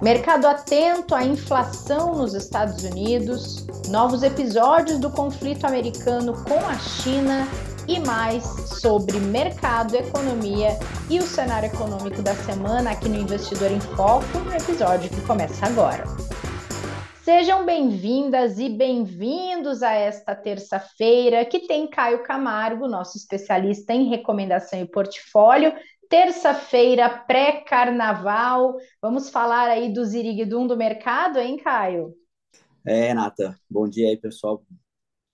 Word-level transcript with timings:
Mercado 0.00 0.46
atento 0.46 1.12
à 1.12 1.24
inflação 1.24 2.14
nos 2.14 2.32
Estados 2.32 2.84
Unidos, 2.84 3.66
novos 3.88 4.22
episódios 4.22 5.00
do 5.00 5.10
conflito 5.10 5.66
americano 5.66 6.34
com 6.44 6.54
a 6.54 6.78
China 6.78 7.48
e 7.88 7.98
mais 7.98 8.44
sobre 8.80 9.18
mercado, 9.18 9.96
economia 9.96 10.78
e 11.10 11.18
o 11.18 11.22
cenário 11.22 11.66
econômico 11.66 12.22
da 12.22 12.32
semana 12.36 12.92
aqui 12.92 13.08
no 13.08 13.16
Investidor 13.16 13.72
em 13.72 13.80
Foco, 13.80 14.38
no 14.38 14.54
episódio 14.54 15.10
que 15.10 15.20
começa 15.22 15.66
agora. 15.66 16.04
Sejam 17.24 17.66
bem-vindas 17.66 18.60
e 18.60 18.68
bem-vindos 18.68 19.82
a 19.82 19.92
esta 19.92 20.32
terça-feira, 20.32 21.44
que 21.44 21.66
tem 21.66 21.88
Caio 21.88 22.22
Camargo, 22.22 22.86
nosso 22.86 23.18
especialista 23.18 23.92
em 23.92 24.08
recomendação 24.08 24.80
e 24.80 24.86
portfólio, 24.86 25.74
terça-feira 26.08 27.08
pré-carnaval. 27.08 28.76
Vamos 29.00 29.28
falar 29.30 29.68
aí 29.68 29.92
do 29.92 30.04
Ziriguidum 30.04 30.66
do 30.66 30.76
mercado, 30.76 31.38
hein, 31.38 31.56
Caio? 31.58 32.14
É, 32.84 33.12
Nata. 33.12 33.58
Bom 33.68 33.88
dia 33.88 34.08
aí, 34.08 34.16
pessoal. 34.16 34.64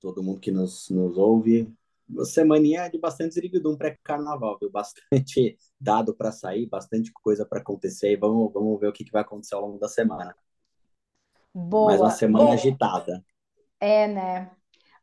Todo 0.00 0.22
mundo 0.22 0.40
que 0.40 0.50
nos, 0.50 0.88
nos 0.90 1.16
ouve. 1.16 1.72
Uma 2.08 2.24
semaninha 2.24 2.88
de 2.88 2.98
bastante 2.98 3.34
Ziriguidum 3.34 3.76
pré-carnaval, 3.76 4.58
viu? 4.60 4.70
Bastante 4.70 5.56
dado 5.80 6.14
para 6.14 6.32
sair, 6.32 6.66
bastante 6.66 7.12
coisa 7.12 7.46
para 7.46 7.60
acontecer. 7.60 8.10
E 8.10 8.16
vamos, 8.16 8.52
vamos 8.52 8.78
ver 8.80 8.88
o 8.88 8.92
que, 8.92 9.04
que 9.04 9.12
vai 9.12 9.22
acontecer 9.22 9.54
ao 9.54 9.62
longo 9.62 9.78
da 9.78 9.88
semana. 9.88 10.34
Boa. 11.54 11.86
Mais 11.86 12.00
uma 12.00 12.10
semana 12.10 12.52
agitada. 12.52 13.24
É, 13.80 14.08
né? 14.08 14.50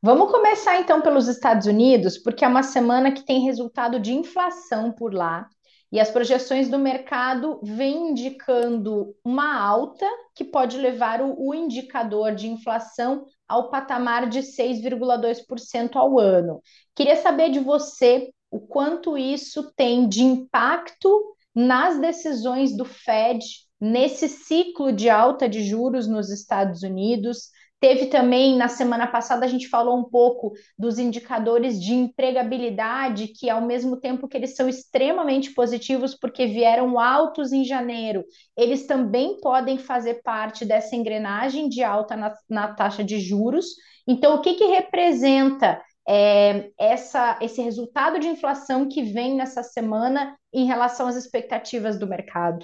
Vamos 0.03 0.31
começar 0.31 0.79
então 0.79 1.01
pelos 1.01 1.27
Estados 1.27 1.67
Unidos, 1.67 2.17
porque 2.17 2.43
é 2.43 2.47
uma 2.47 2.63
semana 2.63 3.11
que 3.11 3.23
tem 3.23 3.45
resultado 3.45 3.99
de 3.99 4.11
inflação 4.11 4.91
por 4.91 5.13
lá. 5.13 5.47
E 5.91 5.99
as 5.99 6.09
projeções 6.09 6.69
do 6.69 6.79
mercado 6.79 7.59
vêm 7.61 8.11
indicando 8.11 9.13
uma 9.25 9.59
alta 9.59 10.05
que 10.33 10.43
pode 10.43 10.77
levar 10.77 11.21
o, 11.21 11.35
o 11.37 11.53
indicador 11.53 12.33
de 12.33 12.47
inflação 12.47 13.25
ao 13.47 13.69
patamar 13.69 14.29
de 14.29 14.39
6,2% 14.39 15.95
ao 15.95 16.17
ano. 16.17 16.61
Queria 16.95 17.17
saber 17.17 17.49
de 17.51 17.59
você 17.59 18.31
o 18.49 18.59
quanto 18.59 19.17
isso 19.17 19.71
tem 19.75 20.07
de 20.07 20.23
impacto 20.23 21.35
nas 21.53 21.99
decisões 21.99 22.75
do 22.75 22.85
Fed 22.85 23.43
nesse 23.81 24.29
ciclo 24.29 24.93
de 24.93 25.09
alta 25.09 25.49
de 25.49 25.63
juros 25.63 26.07
nos 26.07 26.29
Estados 26.29 26.83
Unidos, 26.83 27.49
Teve 27.81 28.05
também, 28.05 28.55
na 28.55 28.67
semana 28.67 29.07
passada, 29.07 29.43
a 29.43 29.49
gente 29.49 29.67
falou 29.67 29.97
um 29.97 30.03
pouco 30.03 30.53
dos 30.77 30.99
indicadores 30.99 31.81
de 31.81 31.95
empregabilidade, 31.95 33.29
que 33.29 33.49
ao 33.49 33.59
mesmo 33.59 33.99
tempo 33.99 34.27
que 34.27 34.37
eles 34.37 34.55
são 34.55 34.69
extremamente 34.69 35.51
positivos, 35.55 36.13
porque 36.13 36.45
vieram 36.45 36.99
altos 36.99 37.51
em 37.51 37.65
janeiro, 37.65 38.23
eles 38.55 38.85
também 38.85 39.39
podem 39.41 39.79
fazer 39.79 40.21
parte 40.21 40.63
dessa 40.63 40.95
engrenagem 40.95 41.67
de 41.67 41.83
alta 41.83 42.15
na, 42.15 42.31
na 42.47 42.71
taxa 42.71 43.03
de 43.03 43.19
juros. 43.19 43.65
Então, 44.07 44.35
o 44.35 44.41
que, 44.41 44.53
que 44.53 44.65
representa 44.65 45.81
é, 46.07 46.69
essa, 46.79 47.39
esse 47.41 47.63
resultado 47.63 48.19
de 48.19 48.27
inflação 48.27 48.87
que 48.87 49.01
vem 49.01 49.33
nessa 49.33 49.63
semana 49.63 50.37
em 50.53 50.65
relação 50.65 51.07
às 51.07 51.15
expectativas 51.15 51.97
do 51.97 52.05
mercado? 52.05 52.63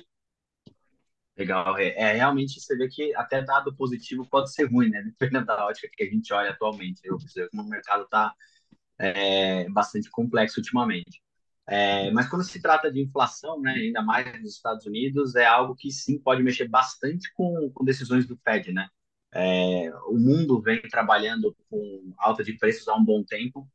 Legal, 1.38 1.77
é, 1.77 2.13
realmente 2.13 2.59
você 2.59 2.75
vê 2.75 2.88
que 2.88 3.13
até 3.16 3.43
dado 3.43 3.75
positivo 3.75 4.27
pode 4.27 4.52
ser 4.52 4.66
ruim, 4.66 4.89
né? 4.89 5.03
Dependendo 5.03 5.45
da 5.45 5.66
ótica 5.67 5.88
que 5.95 6.03
a 6.03 6.09
gente 6.09 6.33
olha 6.33 6.49
atualmente. 6.49 6.99
Eu 7.03 7.17
percebo 7.17 7.49
o 7.53 7.63
mercado 7.63 8.03
está 8.03 8.33
é, 8.97 9.69
bastante 9.69 10.09
complexo 10.09 10.59
ultimamente. 10.59 11.21
É, 11.67 12.09
mas 12.11 12.27
quando 12.29 12.44
se 12.44 12.61
trata 12.61 12.91
de 12.91 13.02
inflação, 13.02 13.59
né, 13.61 13.71
ainda 13.71 14.02
mais 14.02 14.41
nos 14.41 14.55
Estados 14.55 14.85
Unidos, 14.85 15.35
é 15.35 15.45
algo 15.45 15.75
que 15.75 15.91
sim 15.91 16.17
pode 16.17 16.41
mexer 16.41 16.67
bastante 16.67 17.31
com, 17.33 17.69
com 17.72 17.83
decisões 17.85 18.25
do 18.25 18.38
Fed, 18.38 18.72
né? 18.72 18.88
É, 19.33 19.91
o 20.07 20.17
mundo 20.17 20.61
vem 20.61 20.81
trabalhando 20.81 21.55
com 21.69 22.13
alta 22.17 22.44
de 22.44 22.53
preços 22.53 22.88
há 22.88 22.95
um 22.95 23.03
bom 23.03 23.23
tempo 23.23 23.69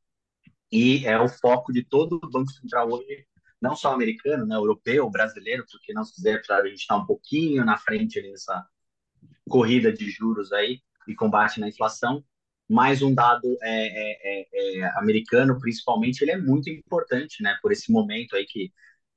e 0.72 1.06
é 1.06 1.20
o 1.20 1.28
foco 1.28 1.72
de 1.72 1.84
todo 1.84 2.18
o 2.22 2.30
Banco 2.30 2.50
Central 2.50 2.90
hoje 2.90 3.26
não 3.62 3.76
só 3.76 3.94
americano, 3.94 4.44
né, 4.44 4.56
europeu, 4.56 5.08
brasileiro, 5.08 5.64
porque 5.70 5.94
não 5.94 6.04
se 6.04 6.14
quiser, 6.16 6.42
a 6.50 6.66
gente 6.66 6.80
está 6.80 6.96
um 6.96 7.06
pouquinho 7.06 7.64
na 7.64 7.78
frente 7.78 8.20
nessa 8.20 8.66
corrida 9.48 9.92
de 9.92 10.10
juros 10.10 10.52
aí 10.52 10.80
e 11.06 11.14
combate 11.14 11.60
na 11.60 11.68
inflação. 11.68 12.24
Mais 12.68 13.02
um 13.02 13.14
dado 13.14 13.56
é, 13.62 13.70
é, 13.70 14.48
é, 14.52 14.78
é, 14.78 14.98
americano, 14.98 15.58
principalmente, 15.60 16.22
ele 16.22 16.32
é 16.32 16.38
muito 16.38 16.68
importante, 16.68 17.40
né, 17.42 17.56
por 17.62 17.70
esse 17.70 17.92
momento 17.92 18.34
aí 18.34 18.44
que 18.44 18.72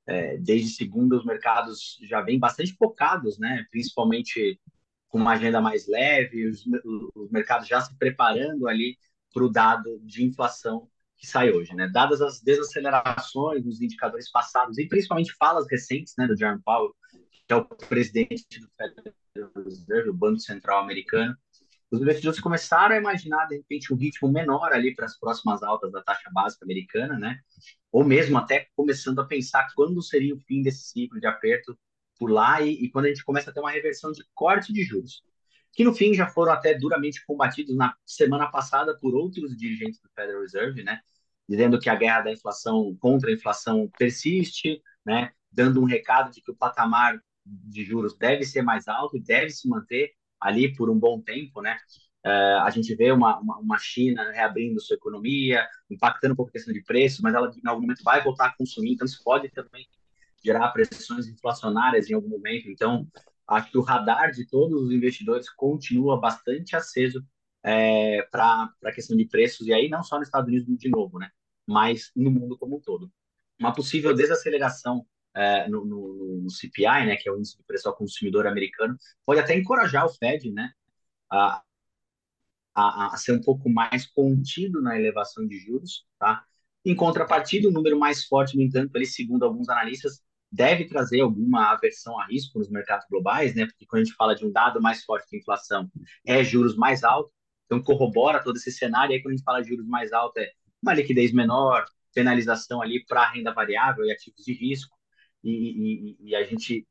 é, 0.06 0.38
desde 0.38 0.70
segunda 0.70 1.16
os 1.16 1.26
mercados 1.26 1.98
já 2.04 2.22
vêm 2.22 2.38
bastante 2.38 2.74
focados, 2.76 3.40
né, 3.40 3.66
principalmente 3.72 4.60
com 5.10 5.18
uma 5.18 5.34
agenda 5.34 5.60
mais 5.60 5.88
leve, 5.88 6.48
os, 6.48 6.64
os 7.16 7.32
mercados 7.32 7.68
já 7.68 7.82
se 7.82 7.98
preparando 7.98 8.68
ali 8.68 8.96
para 9.34 9.44
o 9.44 9.50
dado 9.50 10.00
de 10.04 10.24
inflação 10.24 10.88
que 11.26 11.32
sai 11.32 11.52
hoje, 11.52 11.74
né? 11.74 11.90
Dadas 11.92 12.22
as 12.22 12.40
desacelerações 12.40 13.66
nos 13.66 13.82
indicadores 13.82 14.30
passados 14.32 14.78
e 14.78 14.88
principalmente 14.88 15.34
falas 15.34 15.66
recentes, 15.70 16.14
né, 16.18 16.28
do 16.28 16.38
Jerome 16.38 16.62
Powell, 16.64 16.96
que 17.48 17.54
é 17.54 17.56
o 17.56 17.66
presidente 17.66 18.60
do 18.60 18.70
Federal 18.78 19.64
Reserve, 19.64 20.10
o 20.10 20.14
Banco 20.14 20.40
Central 20.40 20.84
americano, 20.84 21.36
os 21.92 22.02
investidores 22.02 22.40
começaram 22.40 22.96
a 22.96 22.98
imaginar 22.98 23.46
de 23.48 23.58
repente 23.58 23.94
um 23.94 23.98
ritmo 23.98 24.32
menor 24.32 24.72
ali 24.72 24.96
para 24.96 25.06
as 25.06 25.18
próximas 25.20 25.62
altas 25.64 25.92
da 25.92 26.02
taxa 26.02 26.30
básica 26.32 26.66
americana, 26.66 27.18
né? 27.18 27.40
Ou 27.92 28.04
mesmo 28.04 28.38
até 28.38 28.68
começando 28.76 29.20
a 29.20 29.26
pensar 29.26 29.68
quando 29.76 30.02
seria 30.02 30.36
o 30.36 30.40
fim 30.40 30.62
desse 30.62 30.90
ciclo 30.90 31.20
de 31.20 31.28
aperto 31.28 31.78
por 32.18 32.30
lá 32.30 32.62
e, 32.62 32.72
e 32.72 32.90
quando 32.90 33.06
a 33.06 33.10
gente 33.10 33.24
começa 33.24 33.50
a 33.50 33.54
ter 33.54 33.60
uma 33.60 33.72
reversão 33.72 34.12
de 34.12 34.24
corte 34.34 34.72
de 34.72 34.84
juros 34.84 35.24
que 35.76 35.84
no 35.84 35.94
fim 35.94 36.14
já 36.14 36.26
foram 36.28 36.54
até 36.54 36.74
duramente 36.74 37.24
combatidos 37.26 37.76
na 37.76 37.94
semana 38.06 38.48
passada 38.48 38.98
por 38.98 39.14
outros 39.14 39.56
dirigentes 39.58 40.00
do 40.00 40.10
Federal 40.16 40.42
Reserve, 40.42 40.82
né, 40.84 41.02
dizendo 41.48 41.80
que 41.80 41.90
a 41.90 41.96
guerra 41.96 42.22
da 42.22 42.32
inflação 42.32 42.96
contra 43.00 43.30
a 43.30 43.34
inflação 43.34 43.90
persiste, 43.98 44.82
né, 45.06 45.32
dando 45.52 45.82
um 45.82 45.86
recado 45.86 46.32
de 46.32 46.42
que 46.42 46.52
o 46.52 46.56
patamar 46.56 47.20
de 47.46 47.84
juros 47.84 48.18
deve 48.18 48.44
ser 48.44 48.62
mais 48.62 48.88
alto 48.88 49.18
e 49.18 49.22
deve 49.22 49.52
se 49.52 49.68
manter 49.68 50.12
ali 50.40 50.76
por 50.76 50.90
um 50.90 50.98
bom 50.98 51.22
tempo, 51.22 51.62
né? 51.62 51.78
Uh, 52.26 52.60
a 52.64 52.70
gente 52.72 52.94
vê 52.96 53.12
uma, 53.12 53.40
uma, 53.40 53.60
uma, 53.60 53.78
China 53.78 54.32
reabrindo 54.32 54.82
sua 54.82 54.96
economia, 54.96 55.68
impactando 55.92 56.34
um 56.34 56.36
pouco 56.36 56.50
a 56.50 56.54
questão 56.54 56.74
de 56.74 56.84
preço, 56.84 57.22
mas 57.22 57.36
ela 57.36 57.52
em 57.64 57.68
algum 57.68 57.82
momento 57.82 58.04
vai 58.04 58.24
voltar 58.24 58.48
a 58.48 58.58
consumir, 58.58 58.94
então 58.94 59.06
isso 59.06 59.22
pode 59.24 59.48
também 59.50 59.88
gerar 60.44 60.70
pressões 60.70 61.28
inflacionárias 61.28 62.10
em 62.10 62.16
algum 62.16 62.30
momento. 62.30 62.68
Então, 62.68 63.08
acho 63.48 63.70
que 63.70 63.78
o 63.78 63.82
radar 63.82 64.32
de 64.32 64.48
todos 64.48 64.82
os 64.82 64.92
investidores 64.92 65.48
continua 65.52 66.20
bastante 66.20 66.76
aceso 66.76 67.24
é, 67.64 68.24
para 68.32 68.74
a 68.84 68.92
questão 68.92 69.16
de 69.16 69.26
preços, 69.26 69.68
e 69.68 69.74
aí 69.74 69.88
não 69.88 70.02
só 70.02 70.18
nos 70.18 70.28
Estados 70.28 70.48
Unidos 70.48 70.78
de 70.80 70.90
novo, 70.90 71.20
né? 71.20 71.30
Mas 71.68 72.12
no 72.16 72.32
mundo 72.32 72.58
como 72.58 72.78
um 72.78 72.80
todo. 72.80 73.12
Uma 73.60 73.74
possível 73.74 74.14
desaceleração 74.14 75.06
é, 75.34 75.68
no, 75.68 75.86
no, 75.86 76.42
no, 76.44 76.50
CPI, 76.50 77.06
né, 77.06 77.16
que 77.18 77.28
é 77.28 77.32
o 77.32 77.38
índice 77.38 77.58
de 77.58 77.64
preço 77.64 77.88
ao 77.90 77.96
consumidor 77.96 78.48
americano, 78.48 78.98
pode 79.26 79.40
até 79.40 79.56
encorajar 79.56 80.06
o 80.06 80.10
Fed 80.10 80.52
né, 80.52 80.72
a, 81.30 81.62
a, 82.74 83.14
a 83.14 83.18
ser 83.18 83.34
um 83.34 83.42
pouco 83.42 83.70
mais 83.70 84.06
contido 84.08 84.82
na 84.82 84.98
elevação 84.98 85.46
de 85.48 85.58
juros. 85.60 86.06
Tá? 86.20 86.44
Em 86.86 86.96
contrapartida, 86.96 87.68
o 87.68 87.72
número 87.72 87.98
mais 87.98 88.26
forte, 88.26 88.56
no 88.56 88.64
entanto, 88.64 88.96
ele, 88.96 89.06
segundo 89.06 89.44
alguns 89.44 89.70
analistas, 89.70 90.22
deve 90.52 90.86
trazer 90.86 91.22
alguma 91.22 91.72
aversão 91.72 92.20
a 92.20 92.28
risco 92.28 92.60
nos 92.60 92.70
mercados 92.70 93.06
globais, 93.10 93.56
né? 93.56 93.66
Porque 93.66 93.86
quando 93.86 94.04
a 94.04 94.06
gente 94.06 94.16
fala 94.16 94.36
de 94.36 94.46
um 94.46 94.52
dado 94.52 94.82
mais 94.82 95.04
forte 95.04 95.30
de 95.30 95.38
inflação, 95.38 95.92
é 96.26 96.44
juros 96.44 96.76
mais 96.78 97.04
altos, 97.04 97.34
então 97.66 97.82
corrobora 97.82 98.42
todo 98.44 98.56
esse 98.56 98.72
cenário. 98.72 99.12
E 99.12 99.16
aí, 99.16 99.22
quando 99.22 99.34
a 99.34 99.36
gente 99.36 99.44
fala 99.44 99.62
de 99.62 99.70
juros 99.70 99.88
mais 99.88 100.14
altos, 100.14 100.42
é 100.42 100.52
uma 100.86 100.94
liquidez 100.94 101.32
menor, 101.34 101.86
penalização 102.14 102.82
ali 102.82 103.04
para 103.06 103.30
renda 103.32 103.54
variável 103.54 104.06
e 104.06 104.12
ativos 104.12 104.44
de 104.44 104.54
risco, 104.54 104.96
e, 105.44 105.52
e, 105.52 106.30
e, 106.30 106.36
a 106.36 106.44
gente 106.44 106.88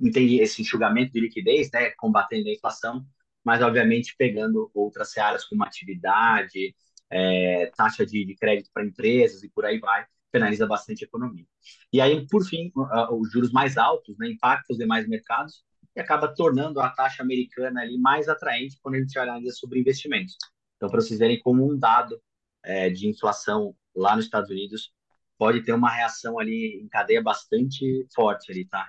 entende 0.00 0.40
esse 0.40 0.62
enxugamento 0.62 1.12
de 1.12 1.20
liquidez, 1.20 1.70
né? 1.72 1.90
Combatendo 1.92 2.48
a 2.48 2.52
inflação, 2.52 3.04
mas 3.44 3.62
obviamente 3.62 4.14
pegando 4.16 4.70
outras 4.74 5.10
searas 5.10 5.44
como 5.44 5.64
atividade, 5.64 6.74
é, 7.10 7.70
taxa 7.76 8.04
de, 8.04 8.24
de 8.24 8.34
crédito 8.36 8.70
para 8.72 8.84
empresas 8.84 9.42
e 9.42 9.48
por 9.48 9.64
aí 9.64 9.78
vai 9.78 10.06
penaliza 10.30 10.66
bastante 10.66 11.04
a 11.04 11.06
economia. 11.06 11.46
E 11.92 12.00
aí, 12.00 12.26
por 12.26 12.44
fim, 12.44 12.70
os 13.12 13.32
juros 13.32 13.52
mais 13.52 13.78
altos 13.78 14.18
né, 14.18 14.28
impactam 14.28 14.74
os 14.74 14.78
demais 14.78 15.08
mercados 15.08 15.64
e 15.94 16.00
acaba 16.00 16.28
tornando 16.28 16.78
a 16.80 16.90
taxa 16.90 17.22
americana 17.22 17.80
ali 17.80 17.96
mais 17.96 18.28
atraente 18.28 18.78
quando 18.82 18.96
a 18.96 18.98
gente 18.98 19.18
analisa 19.18 19.54
sobre 19.56 19.80
investimentos. 19.80 20.36
Então, 20.76 20.90
para 20.90 21.00
vocês 21.00 21.18
verem 21.18 21.40
como 21.40 21.66
um 21.66 21.78
dado 21.78 22.20
é, 22.66 22.90
de 22.90 23.08
inflação 23.08 23.74
lá 23.94 24.14
nos 24.14 24.26
Estados 24.26 24.50
Unidos 24.50 24.92
pode 25.38 25.62
ter 25.62 25.72
uma 25.72 25.90
reação 25.90 26.38
ali 26.38 26.80
em 26.82 26.88
cadeia 26.88 27.22
bastante 27.22 28.06
forte 28.14 28.52
ali, 28.52 28.66
tá? 28.66 28.86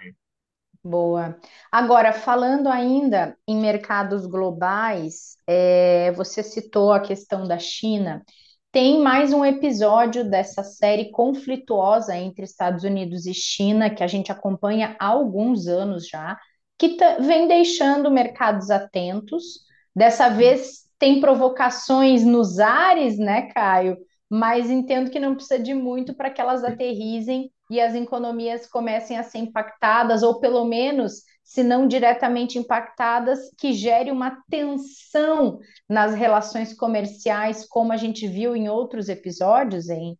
Boa. 0.83 1.37
Agora, 1.71 2.13
falando 2.13 2.67
ainda 2.67 3.37
em 3.47 3.59
mercados 3.59 4.25
globais, 4.25 5.35
é, 5.45 6.11
você 6.13 6.41
citou 6.41 6.91
a 6.91 6.99
questão 6.99 7.47
da 7.47 7.59
China 7.59 8.23
tem 8.71 9.01
mais 9.01 9.33
um 9.33 9.43
episódio 9.43 10.29
dessa 10.29 10.63
série 10.63 11.09
conflituosa 11.09 12.15
entre 12.15 12.43
Estados 12.43 12.83
Unidos 12.83 13.25
e 13.25 13.33
China, 13.33 13.89
que 13.89 14.03
a 14.03 14.07
gente 14.07 14.31
acompanha 14.31 14.95
há 14.99 15.07
alguns 15.07 15.67
anos 15.67 16.07
já. 16.07 16.37
que 16.77 16.95
vem 17.21 17.47
deixando 17.47 18.11
mercados 18.11 18.69
atentos. 18.69 19.61
Dessa 19.95 20.29
vez 20.29 20.86
tem 20.99 21.19
provocações 21.21 22.23
nos 22.25 22.59
ares, 22.59 23.17
né, 23.17 23.51
Caio? 23.53 23.97
Mas 24.29 24.69
entendo 24.69 25.09
que 25.09 25.19
não 25.19 25.35
precisa 25.35 25.59
de 25.59 25.73
muito 25.73 26.15
para 26.15 26.29
que 26.29 26.41
elas 26.41 26.63
aterrizem 26.63 27.51
e 27.69 27.79
as 27.79 27.93
economias 27.95 28.67
comecem 28.67 29.17
a 29.17 29.23
ser 29.23 29.39
impactadas, 29.39 30.23
ou 30.23 30.39
pelo 30.39 30.65
menos, 30.65 31.23
se 31.43 31.63
não 31.63 31.87
diretamente 31.87 32.57
impactadas, 32.57 33.39
que 33.57 33.73
gere 33.73 34.11
uma 34.11 34.41
tensão 34.49 35.59
nas 35.89 36.13
relações 36.15 36.73
comerciais, 36.73 37.65
como 37.67 37.91
a 37.93 37.97
gente 37.97 38.27
viu 38.27 38.55
em 38.55 38.69
outros 38.69 39.09
episódios, 39.09 39.89
hein? 39.89 40.17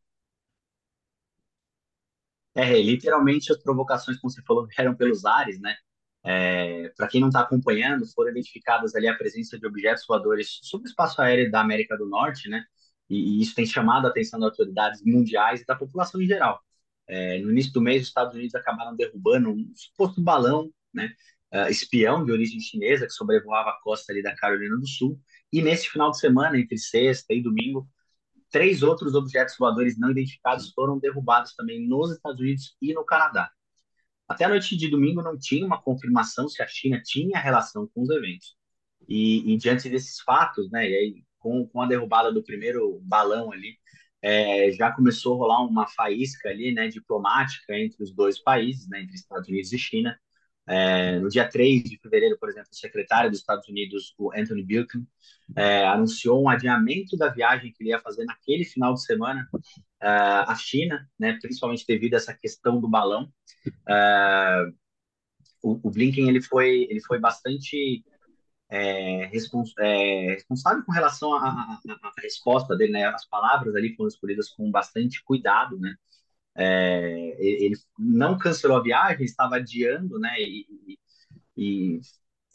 É, 2.56 2.82
literalmente 2.82 3.52
as 3.52 3.58
provocações, 3.62 4.20
como 4.20 4.32
você 4.32 4.42
falou, 4.44 4.68
vieram 4.68 4.96
pelos 4.96 5.24
ares, 5.26 5.60
né? 5.62 5.76
É, 6.28 6.90
Para 6.98 7.08
quem 7.08 7.22
não 7.22 7.30
está 7.30 7.40
acompanhando, 7.40 8.06
foram 8.14 8.32
identificadas 8.32 8.94
ali 8.96 9.08
a 9.08 9.16
presença 9.16 9.58
de 9.58 9.66
objetos 9.66 10.04
voadores 10.06 10.60
sobre 10.62 10.88
o 10.88 10.90
espaço 10.90 11.22
aéreo 11.22 11.50
da 11.50 11.62
América 11.62 11.98
do 11.98 12.06
Norte, 12.06 12.50
né? 12.50 12.66
E, 13.10 13.40
e 13.40 13.42
isso 13.42 13.56
tem 13.56 13.66
chamado 13.66 14.06
a 14.08 14.10
atenção 14.10 14.38
das 14.40 14.50
autoridades 14.50 15.02
mundiais 15.06 15.62
e 15.62 15.66
da 15.66 15.76
população 15.76 16.22
em 16.22 16.28
geral. 16.28 16.62
É, 17.08 17.40
no 17.40 17.50
início 17.52 17.72
do 17.72 17.82
mês, 17.82 18.02
os 18.02 18.10
Estados 18.10 18.36
Unidos 18.36 18.54
acabaram 18.56 18.94
derrubando 18.96 19.52
um 19.52 19.72
suposto 19.74 20.22
balão, 20.22 20.70
né? 20.94 21.14
Uh, 21.54 21.70
espião 21.70 22.26
de 22.26 22.32
origem 22.34 22.60
chinesa 22.60 23.06
que 23.06 23.14
sobrevoava 23.14 23.70
a 23.70 23.80
costa 23.82 24.12
ali 24.12 24.22
da 24.22 24.36
Carolina 24.36 24.76
do 24.78 24.86
Sul. 24.86 25.18
E 25.52 25.62
nesse 25.62 25.90
final 25.90 26.12
de 26.12 26.20
semana, 26.20 26.60
entre 26.60 26.78
sexta 26.78 27.34
e 27.34 27.42
domingo, 27.42 27.88
três 28.52 28.84
outros 28.84 29.16
objetos 29.16 29.56
voadores 29.58 29.98
não 29.98 30.12
identificados 30.12 30.74
foram 30.74 31.00
derrubados 31.00 31.56
também 31.56 31.88
nos 31.88 32.12
Estados 32.12 32.42
Unidos 32.42 32.76
e 32.82 32.94
no 32.94 33.06
Canadá. 33.06 33.50
Até 34.28 34.46
a 34.46 34.50
noite 34.50 34.76
de 34.76 34.90
domingo 34.90 35.22
não 35.22 35.38
tinha 35.38 35.66
uma 35.66 35.82
confirmação 35.82 36.50
se 36.50 36.62
a 36.62 36.68
China 36.68 37.02
tinha 37.04 37.40
relação 37.40 37.88
com 37.94 38.02
os 38.02 38.10
eventos. 38.10 38.56
E, 39.08 39.54
e 39.54 39.58
diante 39.58 39.90
desses 39.90 40.20
fatos, 40.22 40.70
né, 40.70 40.90
e 40.90 40.96
aí, 40.96 41.24
com, 41.40 41.66
com 41.68 41.82
a 41.82 41.88
derrubada 41.88 42.32
do 42.32 42.44
primeiro 42.44 43.00
balão 43.04 43.52
ali, 43.52 43.78
é, 44.22 44.72
já 44.72 44.92
começou 44.92 45.36
a 45.36 45.38
rolar 45.38 45.62
uma 45.64 45.88
faísca 45.88 46.50
ali, 46.50 46.74
né, 46.74 46.88
diplomática 46.90 47.78
entre 47.78 48.04
os 48.04 48.14
dois 48.14 48.40
países, 48.40 48.88
né, 48.90 49.02
entre 49.02 49.16
Estados 49.16 49.48
Unidos 49.48 49.72
e 49.72 49.80
China. 49.80 50.20
É, 50.68 51.18
no 51.20 51.30
dia 51.30 51.48
3 51.48 51.84
de 51.84 51.98
fevereiro, 51.98 52.38
por 52.38 52.50
exemplo, 52.50 52.70
o 52.72 52.76
secretário 52.76 53.30
dos 53.30 53.40
Estados 53.40 53.68
Unidos, 53.70 54.14
o 54.18 54.32
Anthony 54.36 54.64
Blinken, 54.64 55.08
é, 55.56 55.86
anunciou 55.86 56.44
um 56.44 56.50
adiamento 56.50 57.16
da 57.16 57.30
viagem 57.30 57.72
que 57.72 57.82
ele 57.82 57.92
ia 57.92 58.00
fazer 58.00 58.26
naquele 58.26 58.66
final 58.66 58.94
de 58.94 59.04
semana 59.04 59.48
é, 60.02 60.08
à 60.08 60.56
China, 60.56 61.10
né, 61.18 61.38
principalmente 61.42 61.86
devido 61.88 62.16
a 62.16 62.18
essa 62.18 62.34
questão 62.34 62.82
do 62.82 62.90
balão. 62.90 63.32
É, 63.88 64.72
o, 65.64 65.80
o, 65.88 65.90
Blinken 65.90 66.28
ele 66.28 66.42
foi, 66.42 66.86
ele 66.90 67.02
foi 67.02 67.20
bastante 67.20 68.04
é, 68.70 69.26
respons 69.28 69.74
responsável 69.78 70.84
com 70.84 70.92
relação 70.92 71.34
à 71.34 71.80
resposta 72.22 72.76
dele, 72.76 72.92
né? 72.92 73.06
As 73.06 73.26
palavras 73.26 73.74
ali 73.76 73.96
foram 73.96 74.10
escolhidas 74.10 74.50
com 74.50 74.70
bastante 74.70 75.24
cuidado, 75.24 75.78
né? 75.80 75.96
É, 76.58 77.36
ele 77.40 77.76
não 78.00 78.38
cancelou 78.38 78.78
a 78.78 78.84
viagem, 78.84 79.26
estava 79.26 79.58
adiando, 79.58 80.20
né? 80.20 80.36
E, 80.40 80.98
e, 81.56 82.00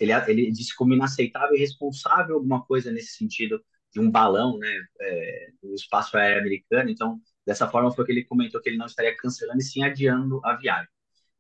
ele, 0.01 0.13
ele 0.29 0.51
disse 0.51 0.75
como 0.75 0.93
inaceitável 0.95 1.55
e 1.55 1.59
irresponsável 1.59 2.35
alguma 2.35 2.65
coisa 2.65 2.91
nesse 2.91 3.17
sentido 3.17 3.63
de 3.93 4.01
um 4.01 4.11
balão, 4.11 4.59
né? 4.59 4.87
É, 5.01 5.49
no 5.63 5.75
espaço 5.75 6.17
aéreo 6.17 6.41
americano. 6.41 6.91
Então, 6.91 7.21
dessa 7.47 7.69
forma 7.69 7.93
foi 7.93 8.05
que 8.05 8.13
ele 8.13 8.25
comentou 8.25 8.61
que 8.61 8.69
ele 8.69 8.79
não 8.79 8.87
estaria 8.87 9.17
cancelando 9.17 9.61
e 9.61 9.65
sim 9.65 9.85
adiando 9.85 10.41
a 10.45 10.57
viagem. 10.57 10.89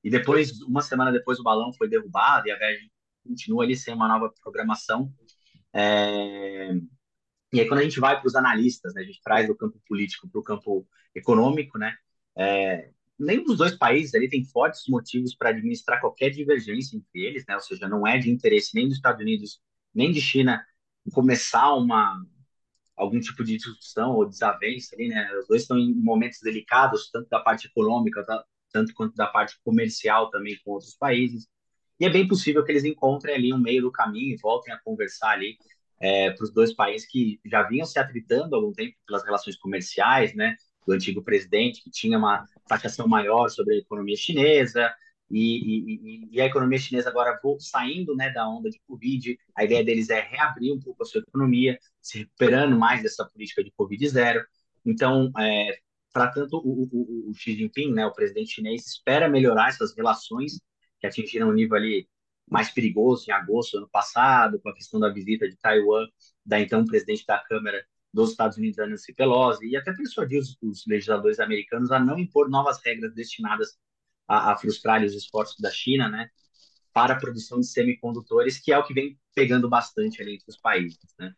E 0.04 0.10
depois, 0.10 0.60
uma 0.62 0.82
semana 0.82 1.12
depois, 1.12 1.38
o 1.38 1.44
balão 1.44 1.72
foi 1.72 1.88
derrubado 1.88 2.48
e 2.48 2.50
a 2.52 2.58
viagem 2.58 2.90
continua 3.24 3.64
ali 3.64 3.76
sem 3.76 3.94
uma 3.94 4.08
nova 4.08 4.32
programação. 4.42 5.12
É... 5.72 6.72
E 7.52 7.60
aí, 7.60 7.68
quando 7.68 7.80
a 7.80 7.84
gente 7.84 8.00
vai 8.00 8.18
para 8.18 8.26
os 8.26 8.34
analistas, 8.34 8.94
né, 8.94 9.02
a 9.02 9.04
gente 9.04 9.20
traz 9.22 9.46
do 9.46 9.56
campo 9.56 9.80
político 9.86 10.28
para 10.28 10.40
o 10.40 10.44
campo 10.44 10.86
econômico, 11.14 11.78
né? 11.78 11.96
É, 12.36 12.90
nenhum 13.18 13.44
dos 13.44 13.58
dois 13.58 13.74
países 13.76 14.14
ali 14.14 14.28
tem 14.28 14.44
fortes 14.44 14.84
motivos 14.88 15.34
para 15.34 15.50
administrar 15.50 16.00
qualquer 16.00 16.30
divergência 16.30 16.96
entre 16.96 17.20
eles, 17.26 17.44
né? 17.46 17.54
Ou 17.54 17.60
seja, 17.60 17.88
não 17.88 18.06
é 18.06 18.18
de 18.18 18.30
interesse 18.30 18.74
nem 18.74 18.88
dos 18.88 18.96
Estados 18.96 19.20
Unidos 19.20 19.60
nem 19.94 20.10
de 20.10 20.20
China 20.20 20.64
começar 21.12 21.74
uma 21.74 22.24
algum 22.96 23.20
tipo 23.20 23.42
de 23.44 23.56
discussão 23.56 24.14
ou 24.16 24.28
desavença 24.28 24.94
ali, 24.94 25.08
né? 25.08 25.30
Os 25.38 25.48
dois 25.48 25.62
estão 25.62 25.78
em 25.78 25.94
momentos 25.94 26.40
delicados, 26.40 27.10
tanto 27.10 27.28
da 27.28 27.40
parte 27.40 27.66
econômica, 27.66 28.24
tanto 28.70 28.94
quanto 28.94 29.14
da 29.14 29.26
parte 29.26 29.58
comercial 29.64 30.30
também 30.30 30.58
com 30.64 30.72
outros 30.72 30.94
países. 30.94 31.48
E 32.00 32.04
é 32.06 32.10
bem 32.10 32.26
possível 32.26 32.64
que 32.64 32.72
eles 32.72 32.84
encontrem 32.84 33.34
ali 33.34 33.52
um 33.52 33.58
meio 33.58 33.82
do 33.82 33.92
caminho 33.92 34.34
e 34.34 34.38
voltem 34.38 34.72
a 34.72 34.78
conversar 34.80 35.30
ali 35.30 35.56
é, 36.00 36.30
para 36.30 36.44
os 36.44 36.52
dois 36.52 36.74
países 36.74 37.08
que 37.08 37.40
já 37.44 37.62
vinham 37.62 37.86
se 37.86 37.98
atritando 37.98 38.54
há 38.54 38.58
algum 38.58 38.72
tempo 38.72 38.96
pelas 39.06 39.24
relações 39.24 39.56
comerciais, 39.56 40.34
né? 40.34 40.56
Do 40.86 40.92
antigo 40.92 41.22
presidente, 41.22 41.82
que 41.82 41.90
tinha 41.90 42.18
uma 42.18 42.44
taxação 42.66 43.06
maior 43.06 43.48
sobre 43.48 43.74
a 43.74 43.78
economia 43.78 44.16
chinesa, 44.16 44.92
e, 45.30 46.28
e, 46.28 46.28
e, 46.30 46.40
a 46.42 46.44
economia 46.44 46.78
chinesa 46.78 47.08
agora 47.08 47.40
saindo 47.58 48.14
né, 48.14 48.30
da 48.30 48.46
onda 48.46 48.68
de 48.68 48.78
Covid, 48.86 49.38
a 49.56 49.64
ideia 49.64 49.82
deles 49.82 50.10
é 50.10 50.20
reabrir 50.20 50.74
um 50.74 50.78
pouco 50.78 51.02
a 51.02 51.06
sua 51.06 51.22
economia, 51.22 51.78
se 52.02 52.18
recuperando 52.18 52.78
mais 52.78 53.02
dessa 53.02 53.24
política 53.24 53.64
de 53.64 53.70
Covid 53.72 54.08
zero. 54.10 54.44
Então, 54.84 55.32
é, 55.38 55.78
para 56.12 56.28
tanto 56.28 56.58
o, 56.58 56.82
o, 56.92 57.30
o, 57.30 57.34
Xi 57.34 57.54
Jinping, 57.56 57.94
né, 57.94 58.04
o 58.04 58.12
presidente 58.12 58.52
chinês, 58.52 58.86
espera 58.86 59.28
melhorar 59.28 59.70
essas 59.70 59.96
relações 59.96 60.60
que 61.00 61.06
atingiram 61.06 61.48
um 61.48 61.52
nível 61.54 61.76
ali 61.76 62.06
mais 62.50 62.70
perigoso 62.70 63.24
em 63.28 63.32
agosto 63.32 63.72
do 63.72 63.78
ano 63.78 63.88
passado, 63.90 64.60
com 64.60 64.68
a 64.68 64.74
questão 64.74 65.00
da 65.00 65.08
visita 65.08 65.48
de 65.48 65.56
Taiwan 65.56 66.06
da 66.44 66.60
então 66.60 66.84
presidente 66.84 67.24
da 67.26 67.38
Câmara 67.38 67.82
dos 68.12 68.30
Estados 68.30 68.58
Unidos, 68.58 68.76
Nancy 68.76 69.14
Pelosi, 69.14 69.66
e 69.66 69.76
até 69.76 69.92
persuadir 69.92 70.38
os, 70.38 70.56
os 70.62 70.84
legisladores 70.86 71.40
americanos 71.40 71.90
a 71.90 71.98
não 71.98 72.18
impor 72.18 72.50
novas 72.50 72.80
regras 72.84 73.14
destinadas 73.14 73.78
a, 74.28 74.52
a 74.52 74.56
frustrar 74.56 75.02
os 75.02 75.14
esforços 75.14 75.58
da 75.60 75.70
China, 75.70 76.08
né, 76.08 76.28
para 76.92 77.14
a 77.14 77.18
produção 77.18 77.60
de 77.60 77.66
semicondutores, 77.66 78.58
que 78.58 78.72
é 78.72 78.78
o 78.78 78.84
que 78.84 78.92
vem 78.94 79.18
pegando 79.34 79.68
bastante 79.68 80.20
ali 80.20 80.34
entre 80.34 80.46
os 80.48 80.58
países, 80.58 80.98
né. 81.18 81.32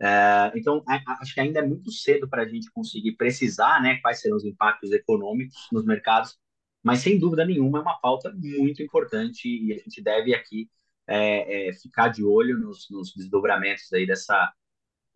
É, 0.00 0.52
então, 0.54 0.82
acho 1.20 1.34
que 1.34 1.40
ainda 1.40 1.58
é 1.58 1.62
muito 1.62 1.90
cedo 1.90 2.28
para 2.28 2.42
a 2.42 2.48
gente 2.48 2.70
conseguir 2.70 3.16
precisar, 3.16 3.82
né, 3.82 3.98
quais 4.00 4.20
serão 4.20 4.36
os 4.36 4.44
impactos 4.44 4.92
econômicos 4.92 5.68
nos 5.72 5.84
mercados, 5.84 6.38
mas 6.82 7.00
sem 7.00 7.18
dúvida 7.18 7.44
nenhuma 7.44 7.78
é 7.78 7.82
uma 7.82 7.98
pauta 8.00 8.32
muito 8.34 8.82
importante 8.82 9.48
e 9.48 9.72
a 9.72 9.78
gente 9.78 10.00
deve 10.00 10.34
aqui 10.34 10.70
é, 11.06 11.68
é, 11.68 11.72
ficar 11.72 12.08
de 12.08 12.22
olho 12.24 12.58
nos, 12.58 12.88
nos 12.90 13.12
desdobramentos 13.14 13.92
aí 13.92 14.06
dessa 14.06 14.52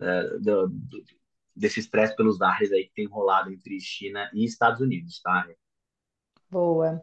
é, 0.03 0.39
do, 0.39 0.69
do, 0.69 1.05
desse 1.55 1.81
estresse 1.81 2.17
pelos 2.17 2.41
ares 2.41 2.73
aí 2.73 2.85
que 2.85 2.95
tem 2.95 3.07
rolado 3.07 3.51
entre 3.51 3.79
China 3.81 4.31
e 4.35 4.45
Estados 4.45 4.81
Unidos, 4.81 5.21
tá? 5.23 5.47
Boa. 6.51 7.03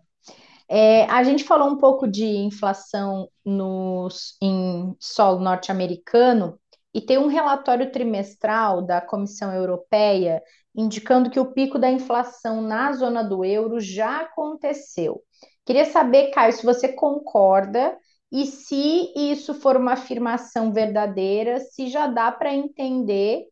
É, 0.68 1.06
a 1.06 1.24
gente 1.24 1.44
falou 1.44 1.70
um 1.70 1.78
pouco 1.78 2.08
de 2.08 2.26
inflação 2.26 3.30
nos, 3.44 4.38
em 4.42 4.96
solo 5.00 5.40
norte-americano 5.40 6.60
e 6.94 7.02
tem 7.02 7.18
um 7.18 7.28
relatório 7.28 7.92
trimestral 7.92 8.82
da 8.82 9.02
Comissão 9.02 9.52
Europeia 9.54 10.44
indicando 10.76 11.30
que 11.30 11.40
o 11.40 11.52
pico 11.52 11.80
da 11.80 11.90
inflação 11.90 12.62
na 12.62 12.94
zona 12.94 13.24
do 13.24 13.44
euro 13.44 13.80
já 13.80 14.22
aconteceu. 14.22 15.22
Queria 15.66 15.86
saber, 15.86 16.32
Caio, 16.32 16.54
se 16.54 16.66
você 16.66 16.90
concorda 16.90 17.98
e 18.32 18.46
se 18.46 19.12
isso 19.16 19.54
for 19.56 19.76
uma 19.76 19.94
afirmação 19.94 20.72
verdadeira, 20.72 21.60
se 21.60 21.90
já 21.90 22.08
dá 22.08 22.32
para 22.32 22.54
entender 22.54 23.46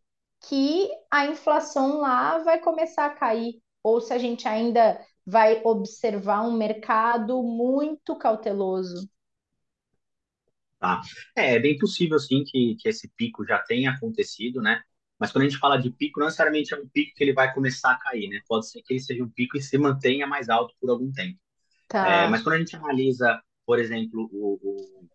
que 0.48 0.90
a 1.12 1.26
inflação 1.26 2.00
lá 2.00 2.38
vai 2.40 2.60
começar 2.60 3.08
a 3.08 3.16
cair, 3.16 3.60
ou 3.82 4.00
se 4.00 4.14
a 4.14 4.18
gente 4.18 4.48
ainda 4.48 5.00
vai 5.26 5.62
observar 5.64 6.42
um 6.42 6.56
mercado 6.56 7.42
muito 7.42 8.16
cauteloso. 8.16 9.10
Tá. 10.80 11.02
É, 11.36 11.56
é 11.56 11.60
bem 11.60 11.78
possível, 11.78 12.20
sim, 12.20 12.44
que, 12.46 12.76
que 12.80 12.88
esse 12.88 13.10
pico 13.18 13.46
já 13.46 13.58
tenha 13.60 13.92
acontecido, 13.92 14.62
né? 14.62 14.82
Mas 15.20 15.32
quando 15.32 15.46
a 15.46 15.50
gente 15.50 15.60
fala 15.60 15.78
de 15.78 15.90
pico, 15.90 16.20
não 16.20 16.28
necessariamente 16.28 16.74
é 16.74 16.78
um 16.78 16.88
pico 16.88 17.16
que 17.16 17.24
ele 17.24 17.34
vai 17.34 17.52
começar 17.52 17.94
a 17.94 18.00
cair, 18.00 18.30
né? 18.30 18.40
Pode 18.48 18.70
ser 18.70 18.84
que 18.84 18.94
ele 18.94 19.00
seja 19.00 19.24
um 19.24 19.30
pico 19.30 19.58
e 19.58 19.62
se 19.62 19.76
mantenha 19.78 20.28
mais 20.28 20.48
alto 20.50 20.76
por 20.80 20.92
algum 20.92 21.12
tempo. 21.12 21.40
Tá. 21.88 22.08
É, 22.08 22.28
mas 22.28 22.44
quando 22.44 22.56
a 22.56 22.60
gente 22.60 22.76
analisa 22.76 23.42
por 23.68 23.80
exemplo, 23.80 24.30
o, 24.32 24.58
o, 24.64 25.10